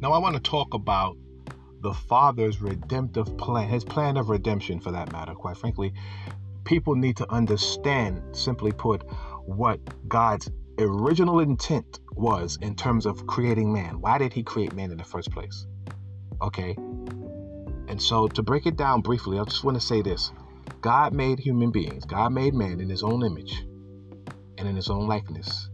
Now, 0.00 0.12
I 0.12 0.18
want 0.18 0.36
to 0.36 0.42
talk 0.42 0.74
about 0.74 1.16
the 1.80 1.92
Father's 1.92 2.60
redemptive 2.60 3.36
plan, 3.36 3.68
his 3.68 3.84
plan 3.84 4.16
of 4.16 4.28
redemption 4.28 4.80
for 4.80 4.92
that 4.92 5.12
matter. 5.12 5.34
Quite 5.34 5.56
frankly, 5.56 5.92
people 6.64 6.94
need 6.94 7.16
to 7.16 7.32
understand, 7.32 8.22
simply 8.36 8.70
put, 8.70 9.02
what 9.44 9.80
God's 10.08 10.50
original 10.78 11.40
intent 11.40 11.98
was 12.12 12.58
in 12.62 12.76
terms 12.76 13.06
of 13.06 13.26
creating 13.26 13.72
man. 13.72 14.00
Why 14.00 14.18
did 14.18 14.32
he 14.32 14.44
create 14.44 14.72
man 14.72 14.92
in 14.92 14.98
the 14.98 15.04
first 15.04 15.32
place? 15.32 15.66
Okay. 16.40 16.76
And 17.88 18.00
so 18.00 18.28
to 18.28 18.42
break 18.42 18.66
it 18.66 18.76
down 18.76 19.00
briefly, 19.00 19.38
I 19.38 19.44
just 19.44 19.64
want 19.64 19.76
to 19.80 19.84
say 19.84 20.02
this 20.02 20.30
God 20.80 21.12
made 21.12 21.40
human 21.40 21.72
beings, 21.72 22.04
God 22.04 22.32
made 22.32 22.54
man 22.54 22.80
in 22.80 22.88
his 22.88 23.02
own 23.02 23.24
image 23.24 23.64
and 24.58 24.68
in 24.68 24.76
his 24.76 24.90
own 24.90 25.08
likeness 25.08 25.70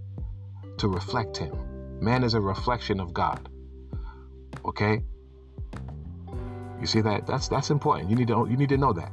to 0.79 0.88
reflect 0.88 1.37
him. 1.37 2.01
Man 2.01 2.25
is 2.25 2.34
a 2.34 2.41
reflection 2.41 3.01
of 3.01 3.12
God. 3.12 3.48
Okay? 4.65 5.03
You 6.81 6.87
see 6.87 7.01
that? 7.03 7.27
That's 7.27 7.49
that's 7.49 7.71
important. 7.71 8.11
You 8.11 8.17
need 8.17 8.29
to 8.29 8.47
you 8.51 8.57
need 8.57 8.69
to 8.71 8.77
know 8.77 8.93
that. 8.93 9.13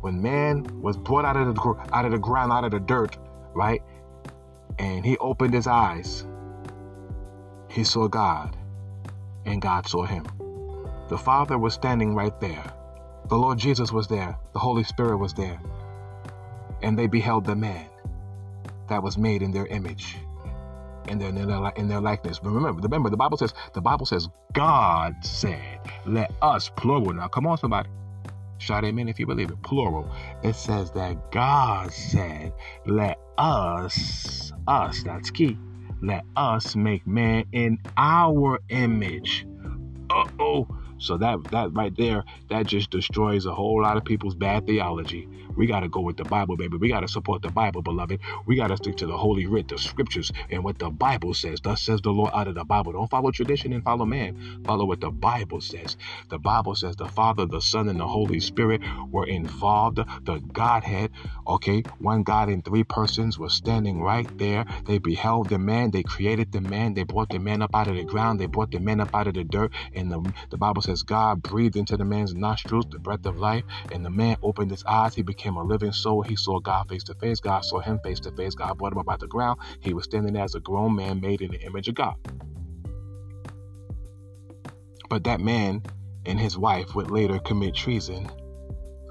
When 0.00 0.22
man 0.22 0.64
was 0.80 0.96
brought 0.96 1.24
out 1.24 1.36
of 1.36 1.54
the 1.54 1.88
out 1.92 2.04
of 2.04 2.12
the 2.12 2.18
ground, 2.18 2.52
out 2.52 2.64
of 2.64 2.70
the 2.70 2.80
dirt, 2.80 3.16
right? 3.54 3.82
And 4.78 5.04
he 5.04 5.16
opened 5.18 5.54
his 5.54 5.66
eyes. 5.66 6.26
He 7.68 7.84
saw 7.84 8.08
God, 8.08 8.56
and 9.44 9.60
God 9.60 9.86
saw 9.86 10.04
him. 10.04 10.24
The 11.08 11.18
Father 11.18 11.58
was 11.58 11.74
standing 11.74 12.14
right 12.14 12.38
there. 12.40 12.64
The 13.28 13.36
Lord 13.36 13.58
Jesus 13.58 13.92
was 13.92 14.06
there. 14.06 14.38
The 14.52 14.58
Holy 14.58 14.84
Spirit 14.84 15.18
was 15.18 15.34
there. 15.34 15.60
And 16.82 16.98
they 16.98 17.06
beheld 17.06 17.44
the 17.44 17.56
man 17.56 17.88
that 18.88 19.02
was 19.02 19.18
made 19.18 19.42
in 19.42 19.50
their 19.50 19.66
image 19.66 20.16
in 21.08 21.18
their, 21.18 21.28
in 21.28 21.46
their, 21.46 21.72
in 21.76 21.88
their 21.88 22.00
likeness. 22.00 22.38
But 22.38 22.50
remember, 22.50 22.80
remember, 22.80 23.10
the 23.10 23.16
Bible 23.16 23.36
says, 23.36 23.54
the 23.74 23.80
Bible 23.80 24.06
says, 24.06 24.28
God 24.52 25.14
said, 25.22 25.80
let 26.06 26.32
us, 26.42 26.70
plural. 26.76 27.12
Now, 27.14 27.28
come 27.28 27.46
on, 27.46 27.58
somebody. 27.58 27.88
Shout 28.58 28.84
amen 28.84 29.08
if 29.08 29.18
you 29.18 29.26
believe 29.26 29.50
it. 29.50 29.62
Plural. 29.62 30.10
It 30.42 30.54
says 30.56 30.90
that 30.92 31.30
God 31.30 31.92
said, 31.92 32.52
let 32.86 33.18
us, 33.38 34.52
us, 34.66 35.02
that's 35.02 35.30
key, 35.30 35.58
let 36.02 36.24
us 36.36 36.74
make 36.74 37.06
man 37.06 37.44
in 37.52 37.78
our 37.96 38.60
image. 38.70 39.46
Uh 40.10 40.24
oh. 40.40 40.68
So 40.98 41.18
that 41.18 41.38
that 41.50 41.72
right 41.74 41.96
there, 41.96 42.24
that 42.50 42.66
just 42.66 42.90
destroys 42.90 43.46
a 43.46 43.54
whole 43.54 43.82
lot 43.82 43.96
of 43.96 44.04
people's 44.04 44.34
bad 44.34 44.66
theology. 44.66 45.28
We 45.56 45.66
got 45.66 45.80
to 45.80 45.88
go 45.88 46.00
with 46.00 46.16
the 46.16 46.24
Bible, 46.24 46.56
baby. 46.56 46.78
We 46.78 46.88
got 46.88 47.00
to 47.00 47.08
support 47.08 47.42
the 47.42 47.50
Bible, 47.50 47.82
beloved. 47.82 48.20
We 48.46 48.56
got 48.56 48.68
to 48.68 48.76
stick 48.76 48.96
to 48.98 49.06
the 49.06 49.16
Holy 49.16 49.46
Writ, 49.46 49.68
the 49.68 49.78
Scriptures, 49.78 50.32
and 50.50 50.64
what 50.64 50.78
the 50.78 50.90
Bible 50.90 51.34
says. 51.34 51.60
Thus 51.62 51.82
says 51.82 52.00
the 52.02 52.10
Lord 52.10 52.32
out 52.34 52.48
of 52.48 52.54
the 52.56 52.64
Bible. 52.64 52.92
Don't 52.92 53.10
follow 53.10 53.30
tradition 53.30 53.72
and 53.72 53.84
follow 53.84 54.06
man. 54.06 54.34
Follow 54.64 54.86
what 54.86 55.00
the 55.00 55.10
Bible 55.10 55.60
says. 55.60 55.96
The 56.30 56.38
Bible 56.38 56.74
says 56.74 56.96
the 56.96 57.08
Father, 57.08 57.46
the 57.46 57.60
Son, 57.62 57.88
and 57.88 58.00
the 58.00 58.06
Holy 58.08 58.40
Spirit 58.40 58.82
were 59.12 59.26
involved. 59.26 60.00
The 60.24 60.40
Godhead, 60.52 61.12
okay, 61.46 61.84
one 61.98 62.24
God 62.24 62.50
in 62.50 62.62
three 62.62 62.84
persons 62.84 63.38
was 63.38 63.54
standing 63.54 64.02
right 64.02 64.28
there. 64.38 64.66
They 64.86 64.98
beheld 64.98 65.50
the 65.50 65.58
man. 65.58 65.92
They 65.92 66.02
created 66.04 66.52
the 66.52 66.62
man. 66.62 66.94
They 66.94 67.04
brought 67.04 67.30
the 67.30 67.38
man 67.40 67.62
up 67.62 67.74
out 67.74 67.88
of 67.88 67.96
the 67.96 68.04
ground. 68.04 68.40
They 68.40 68.46
brought 68.46 68.72
the 68.72 68.80
man 68.80 69.00
up 69.00 69.10
out 69.14 69.28
of 69.28 69.34
the 69.34 69.44
dirt. 69.44 69.72
And 69.94 70.12
the, 70.12 70.34
the 70.50 70.58
Bible 70.58 70.82
says 70.86 71.02
God 71.02 71.42
breathed 71.42 71.76
into 71.76 71.96
the 71.96 72.04
man's 72.04 72.34
nostrils 72.34 72.86
the 72.90 72.98
breath 72.98 73.26
of 73.26 73.36
life. 73.38 73.64
And 73.92 74.04
the 74.04 74.10
man 74.10 74.36
opened 74.42 74.70
his 74.70 74.84
eyes. 74.84 75.14
He 75.14 75.22
became 75.22 75.56
a 75.56 75.62
living 75.62 75.92
soul. 75.92 76.22
He 76.22 76.36
saw 76.36 76.60
God 76.60 76.88
face 76.88 77.04
to 77.04 77.14
face. 77.14 77.40
God 77.40 77.64
saw 77.64 77.80
him 77.80 77.98
face 78.02 78.20
to 78.20 78.30
face. 78.30 78.54
God 78.54 78.78
brought 78.78 78.92
him 78.92 78.98
up 78.98 79.10
out 79.10 79.20
the 79.20 79.26
ground. 79.26 79.58
He 79.80 79.92
was 79.92 80.04
standing 80.04 80.36
as 80.36 80.54
a 80.54 80.60
grown 80.60 80.94
man 80.96 81.20
made 81.20 81.42
in 81.42 81.50
the 81.50 81.60
image 81.60 81.88
of 81.88 81.96
God. 81.96 82.14
But 85.10 85.24
that 85.24 85.40
man 85.40 85.82
and 86.24 86.40
his 86.40 86.56
wife 86.56 86.94
would 86.94 87.10
later 87.10 87.38
commit 87.40 87.74
treason. 87.74 88.28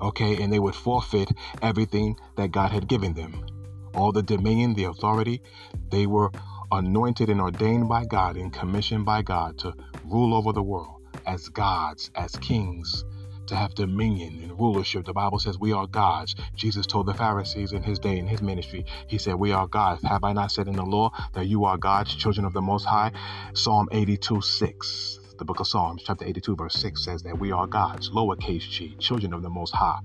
Okay, 0.02 0.42
and 0.42 0.52
they 0.52 0.60
would 0.60 0.76
forfeit 0.76 1.30
everything 1.62 2.18
that 2.38 2.52
God 2.52 2.72
had 2.72 2.88
given 2.88 3.14
them. 3.14 3.46
All 3.94 4.12
the 4.12 4.24
dominion, 4.24 4.74
the 4.74 4.86
authority, 4.86 5.42
they 5.90 6.06
were 6.06 6.32
anointed 6.72 7.30
and 7.30 7.40
ordained 7.40 7.88
by 7.88 8.06
God 8.06 8.36
and 8.36 8.52
commissioned 8.52 9.06
by 9.06 9.22
God 9.22 9.58
to 9.60 9.74
rule 10.04 10.34
over 10.34 10.52
the 10.52 10.64
world 10.64 10.95
as 11.26 11.50
gods, 11.50 12.12
as 12.16 12.36
kings, 12.38 13.06
to 13.48 13.56
have 13.56 13.76
dominion 13.76 14.42
and 14.44 14.60
rulership. 14.60 15.06
The 15.06 15.14
Bible 15.14 15.40
says 15.40 15.60
we 15.60 15.74
are 15.74 15.88
gods. 15.88 16.36
Jesus 16.56 16.88
told 16.88 17.06
the 17.06 17.14
Pharisees 17.14 17.74
in 17.74 17.84
his 17.84 18.00
day, 18.00 18.18
in 18.18 18.28
his 18.28 18.42
ministry, 18.42 18.86
he 19.08 19.18
said, 19.18 19.36
We 19.36 19.52
are 19.52 19.68
gods. 19.68 20.04
Have 20.04 20.24
I 20.24 20.34
not 20.34 20.52
said 20.52 20.68
in 20.68 20.76
the 20.76 20.86
law 20.86 21.12
that 21.34 21.46
you 21.46 21.66
are 21.66 21.78
gods, 21.78 22.16
children 22.16 22.46
of 22.46 22.54
the 22.54 22.62
Most 22.62 22.86
High? 22.86 23.12
Psalm 23.54 23.88
82 23.92 24.42
6 24.42 25.20
the 25.38 25.46
book 25.46 25.60
of 25.60 25.68
Psalms, 25.68 26.04
chapter 26.06 26.26
82, 26.26 26.56
verse 26.56 26.76
6 26.76 27.04
says 27.04 27.24
that 27.24 27.38
we 27.38 27.52
are 27.52 27.68
gods, 27.68 28.10
lowercase 28.12 28.70
g, 28.70 28.96
children 29.00 29.34
of 29.34 29.42
the 29.42 29.50
Most 29.50 29.74
High. 29.74 30.00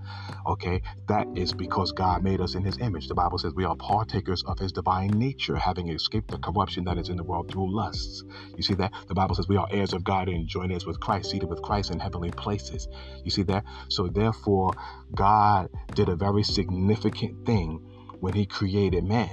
Okay, 0.47 0.83
that 1.09 1.27
is 1.37 1.53
because 1.53 1.93
God 1.93 2.23
made 2.23 2.41
us 2.41 2.55
in 2.55 2.65
His 2.65 2.79
image. 2.79 3.09
The 3.09 3.15
Bible 3.15 3.39
says 3.39 3.55
we 3.55 3.65
are 3.65 3.77
partakers 3.77 4.43
of 4.45 4.59
His 4.59 4.73
divine 4.73 5.11
nature, 5.11 5.57
having 5.57 5.89
escaped 5.89 6.31
the 6.31 6.39
corruption 6.39 6.85
that 6.85 6.99
is 6.99 7.09
in 7.09 7.17
the 7.17 7.23
world 7.23 7.51
through 7.51 7.75
lusts. 7.75 8.25
You 8.57 8.63
see 8.63 8.75
that? 8.75 8.93
The 9.09 9.15
Bible 9.15 9.35
says 9.35 9.49
we 9.49 9.57
are 9.57 9.69
heirs 9.71 9.93
of 9.93 10.05
God 10.05 10.29
and 10.29 10.49
joint 10.49 10.73
heirs 10.73 10.87
with 10.87 11.01
Christ, 11.01 11.31
seated 11.31 11.49
with 11.49 11.63
Christ 11.63 11.91
in 11.91 12.01
heavenly 12.01 12.31
places. 12.31 12.89
You 13.25 13.31
see 13.31 13.43
that? 13.45 13.65
So, 13.89 14.09
therefore, 14.09 14.73
God 15.15 15.69
did 15.95 16.09
a 16.09 16.17
very 16.17 16.43
significant 16.43 17.47
thing 17.47 17.79
when 18.21 18.35
He 18.35 18.47
created 18.47 19.05
man. 19.05 19.31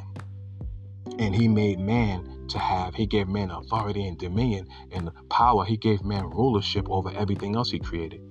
And 1.20 1.36
He 1.36 1.48
made 1.48 1.80
man 1.80 2.37
to 2.50 2.60
have. 2.60 2.96
He 2.96 3.06
gave 3.06 3.28
man 3.28 3.52
authority 3.52 4.08
and 4.08 4.18
dominion 4.18 4.68
and 4.92 5.12
power. 5.30 5.66
He 5.66 5.78
gave 5.78 6.04
man 6.04 6.30
rulership 6.30 6.88
over 6.90 7.12
everything 7.12 7.56
else 7.56 7.72
he 7.72 7.80
created. 7.80 8.22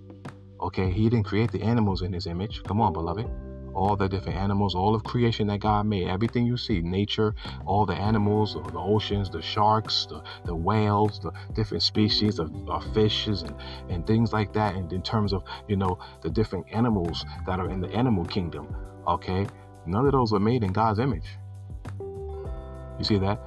Okay, 0.61 0.91
he 0.91 1.09
didn't 1.09 1.27
create 1.27 1.53
the 1.53 1.63
animals 1.63 2.03
in 2.03 2.13
his 2.13 2.27
image. 2.27 2.63
Come 2.65 2.81
on, 2.81 2.93
beloved. 2.93 3.27
All 3.75 3.95
the 3.95 4.09
different 4.09 4.39
animals, 4.39 4.75
all 4.75 4.95
of 4.95 5.05
creation 5.05 5.47
that 5.49 5.61
God 5.61 5.85
made, 5.85 6.09
everything 6.09 6.47
you 6.47 6.57
see, 6.57 6.81
nature, 6.81 7.35
all 7.67 7.85
the 7.85 7.95
animals, 7.95 8.55
the 8.55 8.79
oceans, 8.79 9.29
the 9.29 9.43
sharks, 9.43 10.07
the, 10.07 10.23
the 10.47 10.55
whales, 10.55 11.21
the 11.21 11.31
different 11.53 11.83
species 11.83 12.39
of, 12.39 12.51
of 12.71 12.83
fishes 12.95 13.43
and, 13.43 13.55
and 13.91 14.07
things 14.07 14.33
like 14.33 14.55
that. 14.55 14.77
And 14.77 14.91
in 14.95 15.03
terms 15.03 15.35
of, 15.35 15.45
you 15.69 15.77
know, 15.77 15.99
the 16.23 16.31
different 16.31 16.65
animals 16.73 17.27
that 17.47 17.61
are 17.61 17.69
in 17.69 17.83
the 17.83 17.89
animal 17.89 18.25
kingdom, 18.25 18.75
okay, 19.07 19.47
none 19.85 20.07
of 20.07 20.13
those 20.13 20.33
were 20.33 20.41
made 20.41 20.65
in 20.65 20.73
God's 20.73 20.99
image. 20.99 21.37
You 22.99 23.05
see 23.05 23.19
that? 23.19 23.39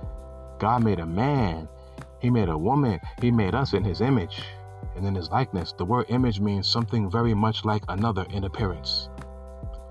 God 0.59 0.83
made 0.83 0.99
a 0.99 1.05
man, 1.05 1.67
He 2.21 2.29
made 2.29 2.49
a 2.49 2.57
woman, 2.57 2.99
He 3.21 3.31
made 3.31 3.55
us 3.55 3.73
in 3.73 3.83
His 3.83 4.01
image 4.01 4.41
and 4.95 5.05
in 5.05 5.15
His 5.15 5.29
likeness. 5.29 5.73
The 5.77 5.85
word 5.85 6.05
image 6.09 6.39
means 6.39 6.67
something 6.67 7.09
very 7.09 7.33
much 7.33 7.65
like 7.65 7.83
another 7.87 8.25
in 8.29 8.43
appearance. 8.43 9.09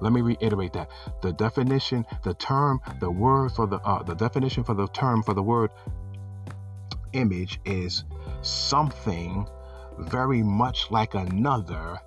Let 0.01 0.13
me 0.13 0.21
reiterate 0.21 0.75
that. 0.75 0.91
The 1.23 1.33
definition, 1.33 2.07
the 2.23 2.35
term, 2.35 2.81
the 3.01 3.11
word 3.11 3.53
for 3.53 3.67
the 3.67 3.79
uh, 3.79 4.03
the 4.03 4.15
definition 4.15 4.63
for 4.63 4.75
the 4.75 4.87
term 4.89 5.23
for 5.23 5.35
the 5.35 5.43
word 5.43 5.71
image 7.13 7.59
is 7.65 8.05
something 8.43 9.47
very 9.99 10.43
much 10.43 10.91
like 10.91 11.15
another 11.15 11.99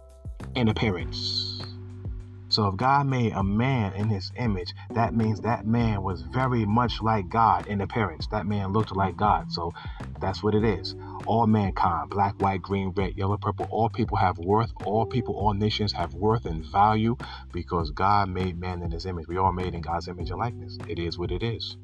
in 0.56 0.70
appearance. 0.70 1.51
So 2.52 2.68
if 2.68 2.76
God 2.76 3.08
made 3.08 3.32
a 3.32 3.44
man 3.44 3.94
in 3.94 4.10
his 4.10 4.32
image, 4.36 4.74
that 4.94 5.16
means 5.16 5.40
that 5.42 5.66
man 5.66 6.04
was 6.04 6.22
very 6.22 6.66
much 6.66 7.02
like 7.02 7.30
God 7.30 7.68
in 7.68 7.80
appearance. 7.80 8.28
That 8.28 8.46
man 8.46 8.74
looked 8.74 8.94
like 8.94 9.16
God. 9.16 9.52
So 9.54 9.74
that's 10.20 10.44
what 10.44 10.54
it 10.54 10.66
is. 10.66 10.94
All 11.26 11.48
mankind, 11.48 12.10
black, 12.10 12.36
white, 12.42 12.62
green, 12.62 12.90
red, 12.90 13.16
yellow, 13.16 13.38
purple, 13.38 13.68
all 13.72 13.88
people 13.90 14.18
have 14.18 14.38
worth. 14.38 14.72
All 14.84 15.06
people, 15.06 15.36
all 15.36 15.54
nations 15.54 15.94
have 15.94 16.14
worth 16.14 16.46
and 16.46 16.66
value 16.66 17.16
because 17.54 17.92
God 17.92 18.28
made 18.28 18.60
man 18.60 18.82
in 18.84 18.92
his 18.92 19.06
image. 19.06 19.28
We 19.28 19.38
are 19.38 19.54
made 19.54 19.74
in 19.74 19.82
God's 19.82 20.10
image 20.10 20.30
and 20.30 20.40
likeness. 20.40 20.78
It 20.90 21.00
is 21.00 21.18
what 21.18 21.32
it 21.32 21.44
is. 21.44 21.78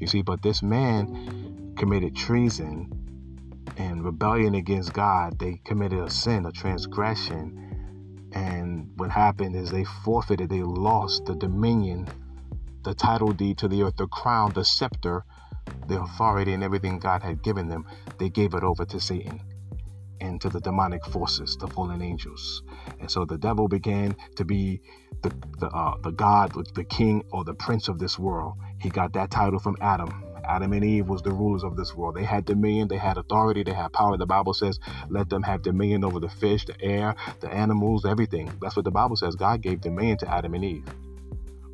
You 0.00 0.08
see, 0.08 0.22
but 0.22 0.42
this 0.42 0.64
man 0.64 1.74
committed 1.76 2.16
treason 2.16 2.92
and 3.76 4.04
rebellion 4.04 4.56
against 4.56 4.92
God. 4.92 5.38
They 5.38 5.60
committed 5.64 6.00
a 6.00 6.10
sin, 6.10 6.44
a 6.44 6.50
transgression 6.50 7.68
and 8.32 8.67
what 9.08 9.14
happened 9.14 9.56
is 9.56 9.70
they 9.70 9.84
forfeited, 9.84 10.50
they 10.50 10.62
lost 10.62 11.24
the 11.24 11.34
dominion, 11.34 12.06
the 12.84 12.92
title 12.92 13.32
deed 13.32 13.56
to 13.56 13.66
the 13.66 13.82
earth, 13.82 13.96
the 13.96 14.06
crown, 14.06 14.52
the 14.52 14.62
scepter, 14.62 15.24
the 15.86 15.98
authority, 15.98 16.52
and 16.52 16.62
everything 16.62 16.98
God 16.98 17.22
had 17.22 17.42
given 17.42 17.68
them. 17.68 17.86
They 18.18 18.28
gave 18.28 18.52
it 18.52 18.62
over 18.62 18.84
to 18.84 19.00
Satan 19.00 19.40
and 20.20 20.38
to 20.42 20.50
the 20.50 20.60
demonic 20.60 21.06
forces, 21.06 21.56
the 21.56 21.68
fallen 21.68 22.02
angels. 22.02 22.62
And 23.00 23.10
so 23.10 23.24
the 23.24 23.38
devil 23.38 23.66
began 23.66 24.14
to 24.36 24.44
be 24.44 24.82
the 25.22 25.32
the, 25.58 25.68
uh, 25.68 25.96
the 26.02 26.12
God, 26.12 26.52
the 26.74 26.84
king, 26.84 27.24
or 27.32 27.44
the 27.44 27.54
prince 27.54 27.88
of 27.88 27.98
this 27.98 28.18
world. 28.18 28.58
He 28.78 28.90
got 28.90 29.14
that 29.14 29.30
title 29.30 29.58
from 29.58 29.76
Adam. 29.80 30.27
Adam 30.48 30.72
and 30.72 30.84
Eve 30.84 31.08
was 31.08 31.22
the 31.22 31.32
rulers 31.32 31.64
of 31.64 31.76
this 31.76 31.94
world. 31.94 32.16
They 32.16 32.24
had 32.24 32.44
dominion, 32.44 32.88
they 32.88 32.96
had 32.96 33.18
authority, 33.18 33.62
they 33.62 33.74
had 33.74 33.92
power. 33.92 34.16
The 34.16 34.26
Bible 34.26 34.54
says, 34.54 34.80
let 35.10 35.28
them 35.28 35.42
have 35.42 35.62
dominion 35.62 36.04
over 36.04 36.20
the 36.20 36.28
fish, 36.28 36.64
the 36.64 36.80
air, 36.80 37.14
the 37.40 37.52
animals, 37.52 38.04
everything. 38.06 38.50
That's 38.60 38.76
what 38.76 38.84
the 38.84 38.90
Bible 38.90 39.16
says. 39.16 39.36
God 39.36 39.60
gave 39.60 39.80
dominion 39.80 40.18
to 40.18 40.30
Adam 40.32 40.54
and 40.54 40.64
Eve. 40.64 40.84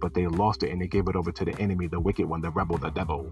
But 0.00 0.14
they 0.14 0.26
lost 0.26 0.62
it 0.64 0.70
and 0.70 0.82
they 0.82 0.88
gave 0.88 1.08
it 1.08 1.16
over 1.16 1.32
to 1.32 1.44
the 1.44 1.58
enemy, 1.60 1.86
the 1.86 2.00
wicked 2.00 2.26
one, 2.26 2.40
the 2.40 2.50
rebel, 2.50 2.78
the 2.78 2.90
devil. 2.90 3.30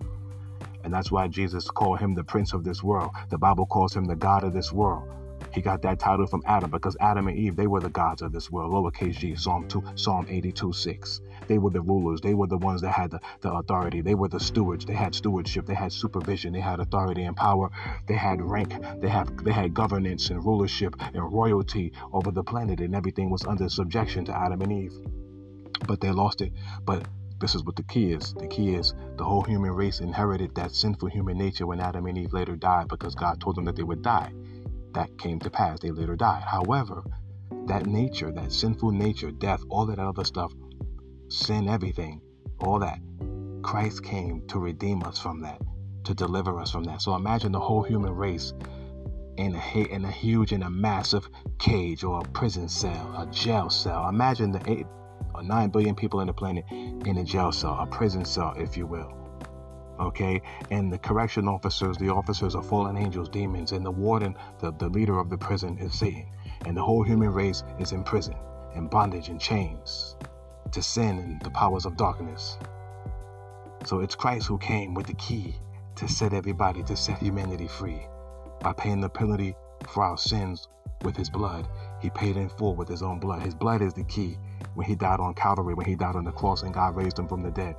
And 0.85 0.93
that's 0.93 1.11
why 1.11 1.29
Jesus 1.29 1.71
called 1.71 2.01
him 2.01 2.15
the 2.15 2.25
prince 2.25 2.53
of 2.53 2.65
this 2.65 2.83
world. 2.83 3.11
The 3.31 3.39
Bible 3.39 3.67
calls 3.67 3.95
him 3.95 4.05
the 4.05 4.17
God 4.17 4.45
of 4.45 4.53
this 4.53 4.73
world. 4.73 5.09
He 5.53 5.61
got 5.61 5.83
that 5.83 5.99
title 5.99 6.27
from 6.27 6.43
Adam 6.47 6.71
because 6.71 6.97
Adam 6.99 7.29
and 7.29 7.37
Eve, 7.37 7.57
they 7.57 7.67
were 7.67 7.81
the 7.81 7.91
gods 7.91 8.23
of 8.23 8.33
this 8.33 8.51
world. 8.51 8.73
Lowercase 8.73 9.19
g, 9.19 9.37
Psalm 9.37 9.69
2, 9.69 9.83
Psalm 9.97 10.27
82, 10.29 10.73
6. 10.73 11.21
They 11.47 11.59
were 11.59 11.71
the 11.71 11.83
rulers. 11.83 12.23
They 12.23 12.33
were 12.33 12.47
the 12.47 12.57
ones 12.57 12.81
that 12.81 12.93
had 12.93 13.11
the, 13.11 13.21
the 13.43 13.53
authority. 13.53 14.01
They 14.01 14.15
were 14.15 14.29
the 14.29 14.41
stewards. 14.41 14.87
They 14.87 14.95
had 14.95 15.15
stewardship. 15.15 15.67
They 15.67 15.75
had 15.75 15.93
supervision. 15.93 16.55
They 16.55 16.61
had 16.61 16.81
authority 16.81 17.25
and 17.25 17.37
power. 17.37 17.71
They 18.07 18.15
had 18.15 18.41
rank. 18.41 18.75
They 19.01 19.09
have 19.09 19.45
they 19.45 19.53
had 19.53 19.75
governance 19.75 20.31
and 20.31 20.43
rulership 20.43 20.97
and 21.13 21.33
royalty 21.33 21.93
over 22.13 22.31
the 22.31 22.45
planet, 22.45 22.81
and 22.81 22.95
everything 22.95 23.29
was 23.29 23.45
under 23.45 23.69
subjection 23.69 24.25
to 24.27 24.37
Adam 24.37 24.63
and 24.63 24.73
Eve. 24.73 24.95
But 25.87 26.01
they 26.01 26.13
lost 26.13 26.41
it. 26.41 26.53
But 26.85 27.07
this 27.41 27.55
is 27.55 27.63
what 27.65 27.77
the 27.77 27.83
key 27.83 28.13
is. 28.13 28.33
The 28.35 28.47
key 28.47 28.75
is 28.75 28.95
the 29.17 29.25
whole 29.25 29.43
human 29.43 29.73
race 29.73 30.01
inherited 30.01 30.55
that 30.55 30.73
sinful 30.73 31.09
human 31.09 31.37
nature 31.37 31.67
when 31.67 31.81
Adam 31.81 32.07
and 32.07 32.17
Eve 32.17 32.33
later 32.33 32.57
died 32.57 32.89
because 32.89 33.15
God 33.15 33.41
told 33.41 33.57
them 33.57 33.65
that 33.67 33.77
they 33.77 33.83
would 33.83 34.01
die 34.01 34.33
that 34.95 35.19
came 35.19 35.39
to 35.41 35.51
pass. 35.51 35.81
They 35.81 35.91
later 35.91 36.17
died. 36.17 36.43
However, 36.43 37.03
that 37.67 37.87
nature, 37.87 38.33
that 38.33 38.53
sinful 38.53 38.93
nature, 38.93 39.31
death, 39.31 39.63
all 39.69 39.87
that 39.87 39.99
other 39.99 40.25
stuff, 40.25 40.53
sin, 41.29 41.69
everything, 41.69 42.21
all 42.61 42.79
that, 42.81 42.99
Christ 43.63 44.03
came 44.03 44.47
to 44.49 44.59
redeem 44.59 45.03
us 45.05 45.19
from 45.19 45.41
that, 45.43 45.61
to 46.05 46.15
deliver 46.15 46.59
us 46.61 46.71
from 46.71 46.85
that. 46.85 47.03
So 47.03 47.15
imagine 47.15 47.53
the 47.53 47.61
whole 47.61 47.83
human 47.83 48.13
race 48.13 48.53
in 49.39 49.55
a 49.55 49.79
in 49.79 50.05
a 50.05 50.11
huge 50.11 50.53
in 50.53 50.63
a 50.63 50.71
massive 50.71 51.29
cage 51.59 52.05
or 52.05 52.21
a 52.21 52.29
prison 52.31 52.69
cell, 52.69 53.15
a 53.17 53.27
jail 53.33 53.71
cell. 53.71 54.09
Imagine 54.09 54.53
the 54.53 54.63
eight 54.71 54.87
or 55.35 55.43
nine 55.43 55.71
billion 55.71 55.95
people 55.95 56.21
in 56.21 56.27
the 56.27 56.35
planet 56.35 56.65
in 56.71 57.17
a 57.19 57.25
jail 57.25 57.53
cell, 57.53 57.79
a 57.81 57.87
prison 57.87 58.25
cell, 58.25 58.55
if 58.59 58.77
you 58.77 58.87
will 58.87 59.22
okay? 60.03 60.43
And 60.71 60.93
the 60.93 60.99
correction 60.99 61.49
officers 61.49 61.97
the 61.97 62.11
officers 62.11 62.55
are 62.55 62.63
fallen 62.63 62.97
angels 62.97 63.29
demons 63.29 63.73
and 63.73 63.85
the 63.85 63.91
warden 63.91 64.37
the, 64.61 64.73
the 64.73 64.89
leader 64.89 65.19
of 65.19 65.31
the 65.31 65.39
prison 65.39 65.79
is 65.79 65.99
satan. 65.99 66.27
And 66.67 66.77
the 66.77 66.83
whole 66.83 67.03
human 67.03 67.33
race 67.33 67.63
is 67.79 67.93
in 67.93 68.05
prison 68.05 68.35
in 68.75 68.89
bondage 68.89 69.29
and 69.29 69.41
chains 69.41 70.17
to 70.73 70.83
sin 70.83 71.19
and 71.19 71.43
the 71.43 71.51
powers 71.51 71.85
of 71.85 71.97
darkness. 71.97 72.59
So 73.85 74.01
it's 74.01 74.15
christ 74.15 74.47
who 74.47 74.59
came 74.59 74.95
with 74.95 75.07
the 75.07 75.15
key 75.15 75.55
to 75.97 76.09
set 76.09 76.33
everybody 76.33 76.83
to 76.85 76.97
set 76.97 77.19
humanity 77.19 77.69
free. 77.69 78.07
By 78.61 78.73
paying 78.73 79.01
the 79.01 79.09
penalty 79.09 79.57
for 79.89 80.05
our 80.05 80.19
sins 80.19 80.69
with 81.03 81.17
his 81.17 81.31
blood 81.31 81.69
he 82.01 82.11
paid 82.11 82.37
in 82.37 82.49
full 82.49 82.75
with 82.75 82.89
his 82.89 83.03
own 83.03 83.19
blood. 83.19 83.43
His 83.43 83.55
blood 83.55 83.83
is 83.83 83.95
the 83.95 84.05
key. 84.05 84.39
When 84.75 84.87
he 84.87 84.95
died 84.95 85.21
on 85.21 85.35
calvary 85.35 85.75
when 85.75 85.87
he 85.87 85.95
died 85.95 86.17
on 86.17 86.25
the 86.25 86.33
cross 86.33 86.63
and 86.63 86.73
god 86.73 86.97
raised 86.97 87.19
him 87.19 87.29
from 87.29 87.43
the 87.43 87.51
dead 87.51 87.77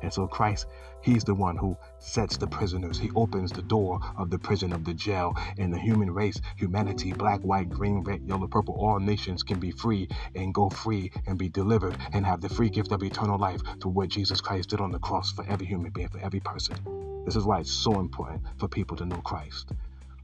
and 0.00 0.12
so 0.12 0.26
Christ, 0.26 0.66
He's 1.02 1.24
the 1.24 1.34
one 1.34 1.56
who 1.56 1.76
sets 1.98 2.36
the 2.36 2.46
prisoners. 2.46 2.96
He 2.96 3.10
opens 3.16 3.50
the 3.50 3.62
door 3.62 3.98
of 4.16 4.30
the 4.30 4.38
prison 4.38 4.72
of 4.72 4.84
the 4.84 4.94
jail. 4.94 5.36
And 5.58 5.72
the 5.72 5.78
human 5.78 6.12
race, 6.12 6.40
humanity, 6.56 7.12
black, 7.12 7.40
white, 7.40 7.68
green, 7.68 8.04
red, 8.04 8.22
yellow, 8.24 8.46
purple, 8.46 8.74
all 8.74 9.00
nations 9.00 9.42
can 9.42 9.58
be 9.58 9.72
free 9.72 10.08
and 10.36 10.54
go 10.54 10.70
free 10.70 11.10
and 11.26 11.36
be 11.36 11.48
delivered 11.48 11.96
and 12.12 12.24
have 12.24 12.40
the 12.40 12.48
free 12.48 12.70
gift 12.70 12.92
of 12.92 13.02
eternal 13.02 13.38
life 13.38 13.62
through 13.80 13.90
what 13.90 14.10
Jesus 14.10 14.40
Christ 14.40 14.70
did 14.70 14.80
on 14.80 14.92
the 14.92 15.00
cross 15.00 15.32
for 15.32 15.44
every 15.48 15.66
human 15.66 15.90
being, 15.90 16.08
for 16.08 16.20
every 16.20 16.40
person. 16.40 16.76
This 17.24 17.34
is 17.34 17.44
why 17.44 17.58
it's 17.58 17.72
so 17.72 17.98
important 17.98 18.42
for 18.58 18.68
people 18.68 18.96
to 18.98 19.04
know 19.04 19.16
Christ 19.16 19.72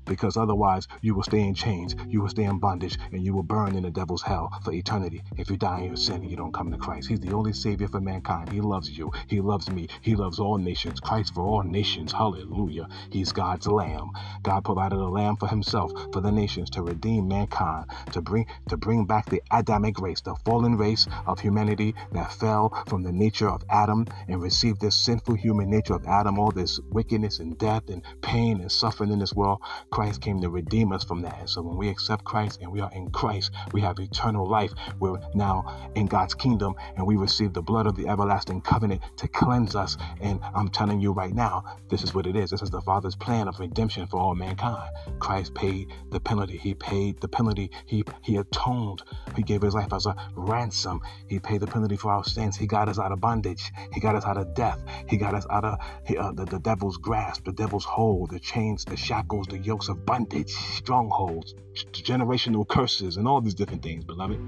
because 0.09 0.37
otherwise 0.37 0.89
you 1.03 1.15
will 1.15 1.23
stay 1.23 1.41
in 1.41 1.55
chains, 1.55 1.95
you 2.09 2.21
will 2.21 2.29
stay 2.29 2.45
in 2.45 2.59
bondage, 2.59 2.99
and 3.13 3.23
you 3.23 3.35
will 3.35 3.43
burn 3.43 3.75
in 3.75 3.85
the 3.85 3.91
devil's 3.91 4.23
hell 4.23 4.51
for 4.65 4.73
eternity 4.73 5.23
if 5.37 5.51
you 5.51 5.57
die 5.57 5.81
in 5.81 5.85
your 5.87 5.97
sin 5.97 6.23
and 6.23 6.31
you 6.31 6.37
don't 6.37 6.53
come 6.53 6.71
to 6.71 6.79
Christ. 6.79 7.09
He's 7.09 7.21
the 7.21 7.33
only 7.33 7.53
Savior 7.53 7.89
for 7.89 8.01
mankind. 8.01 8.51
He 8.51 8.61
loves 8.61 8.97
you. 8.97 9.13
He 9.29 9.41
loves 9.41 9.71
me. 9.71 9.89
He 10.03 10.17
loves 10.17 10.39
all 10.39 10.59
nations. 10.59 11.01
Christ 11.01 11.35
for 11.35 11.43
all 11.43 11.63
nations. 11.63 12.13
Hallelujah. 12.13 12.89
He's 13.11 13.33
God's 13.33 13.67
Lamb. 13.67 14.11
God 14.43 14.65
provided 14.65 14.99
a 14.99 15.09
lamb 15.09 15.37
for 15.37 15.49
himself, 15.49 15.93
for 16.13 16.21
the 16.21 16.33
nations, 16.33 16.71
to 16.71 16.83
redeem 16.83 17.29
mankind, 17.29 17.87
to 18.13 18.21
bring 18.21 18.47
to 18.69 18.77
bring 18.77 19.05
back 19.07 19.27
the 19.27 19.43
Adamic 19.51 20.01
race, 20.01 20.21
the 20.21 20.35
fallen 20.45 20.77
race 20.77 21.07
of 21.27 21.41
humanity 21.41 21.95
that 22.13 22.33
fell 22.33 22.73
from 22.87 23.03
the 23.03 23.13
nature 23.13 23.49
of 23.49 23.65
Adam 23.71 24.07
and 24.29 24.43
received 24.43 24.81
this 24.81 24.97
sinful 24.97 25.35
human 25.35 25.71
nature 25.71 25.95
of 25.95 26.07
Adam, 26.07 26.39
all 26.39 26.51
this 26.51 26.79
wickedness 26.91 27.39
and 27.39 27.59
death 27.59 27.89
and 27.89 28.03
pain 28.23 28.61
and 28.61 28.71
suffering 28.71 29.11
in 29.11 29.19
this 29.19 29.35
world. 29.35 29.61
Christ 29.99 30.21
came 30.21 30.41
to 30.43 30.49
redeem 30.49 30.93
us 30.93 31.03
from 31.03 31.23
that. 31.23 31.41
And 31.41 31.51
so 31.51 31.61
when 31.61 31.77
we 31.77 31.89
accept 31.89 32.23
Christ 32.23 32.61
and 32.63 32.71
we 32.71 32.81
are 32.81 32.91
in 32.95 33.11
Christ, 33.11 33.51
we 33.73 33.81
have 33.81 33.99
eternal 33.99 34.47
life. 34.47 34.73
We're 35.01 35.19
now 35.35 35.91
in 35.97 36.07
God's 36.07 36.35
kingdom 36.35 36.77
and 36.97 37.05
we 37.05 37.17
receive 37.17 37.53
the 37.53 37.63
blood 37.63 37.89
of 37.89 37.97
the 37.97 38.07
everlasting 38.07 38.61
covenant 38.61 39.03
to 39.17 39.27
cleanse 39.27 39.75
us. 39.75 39.97
And 40.21 40.39
I'm 40.55 40.69
telling 40.69 41.01
you 41.01 41.11
right 41.11 41.35
now, 41.35 41.65
this 41.89 42.05
is 42.05 42.15
what 42.15 42.29
it 42.29 42.37
is. 42.37 42.51
This 42.51 42.63
is 42.63 42.71
the 42.71 42.81
Father's 42.81 43.17
plan 43.17 43.49
of 43.49 43.59
redemption 43.59 44.07
for 44.07 44.21
all 44.21 44.37
mankind. 44.37 44.89
Christ 45.19 45.57
paid 45.57 45.89
the 46.11 46.21
penalty. 46.21 46.59
He 46.59 46.75
paid 46.75 47.21
the 47.21 47.27
penalty. 47.27 47.73
He 47.85 48.05
he 48.23 48.37
atoned. 48.37 49.03
He 49.35 49.43
gave 49.43 49.63
his 49.63 49.75
life 49.75 49.93
as 49.93 50.07
a 50.07 50.15
ransom. 50.37 51.01
He 51.27 51.41
paid 51.41 51.59
the 51.59 51.67
penalty 51.67 51.97
for 51.97 52.13
our 52.13 52.23
sins. 52.23 52.57
He 52.57 52.69
got 52.69 52.89
us 52.89 53.01
out 53.01 53.11
of 53.11 53.21
bondage. 53.21 53.73
He 53.93 53.99
got 53.99 54.15
us 54.15 54.25
out 54.25 54.37
of 54.37 54.55
death. 54.55 54.81
He 55.09 55.17
got 55.17 55.35
us 55.35 55.47
out 55.51 55.65
of 55.65 55.81
uh, 56.17 56.31
the, 56.31 56.45
the 56.45 56.61
devil's 56.61 56.99
grasp, 56.99 57.47
the 57.47 57.53
devil's 57.53 57.85
hold, 57.85 58.31
the 58.31 58.39
chains, 58.39 58.85
the 58.85 58.97
shackles, 58.97 59.49
the 59.49 59.59
yokes 59.59 59.88
of 59.89 60.05
bondage, 60.05 60.51
strongholds, 60.51 61.55
generational 61.93 62.67
curses, 62.67 63.17
and 63.17 63.29
all 63.29 63.41
these 63.41 63.55
different 63.55 63.83
things, 63.83 64.05
beloved. 64.05 64.39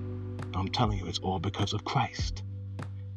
I'm 0.54 0.68
telling 0.68 0.98
you, 0.98 1.06
it's 1.06 1.18
all 1.18 1.38
because 1.38 1.72
of 1.72 1.84
Christ. 1.84 2.42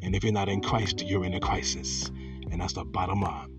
And 0.01 0.15
if 0.15 0.23
you're 0.23 0.33
not 0.33 0.49
in 0.49 0.61
Christ, 0.61 1.03
you're 1.05 1.25
in 1.25 1.33
a 1.33 1.39
crisis. 1.39 2.09
And 2.51 2.61
that's 2.61 2.73
the 2.73 2.83
bottom 2.83 3.21
line. 3.21 3.49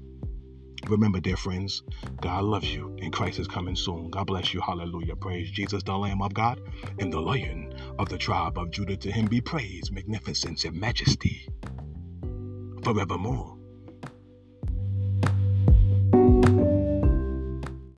Remember, 0.89 1.19
dear 1.19 1.37
friends, 1.37 1.83
God 2.21 2.45
loves 2.45 2.73
you, 2.73 2.97
and 3.01 3.13
Christ 3.13 3.39
is 3.39 3.49
coming 3.49 3.75
soon. 3.75 4.11
God 4.11 4.27
bless 4.27 4.53
you. 4.53 4.61
Hallelujah. 4.61 5.17
Praise 5.17 5.51
Jesus, 5.51 5.83
the 5.83 5.97
Lamb 5.97 6.21
of 6.21 6.35
God, 6.35 6.61
and 6.99 7.13
the 7.13 7.21
Lion 7.21 7.75
of 7.99 8.11
the 8.11 8.19
tribe 8.19 8.59
of 8.59 8.71
Judah. 8.71 8.97
To 8.99 9.11
him 9.11 9.27
be 9.27 9.41
praise, 9.41 9.91
magnificence, 9.91 10.65
and 10.65 10.79
majesty 10.79 11.49
forevermore. 12.83 13.54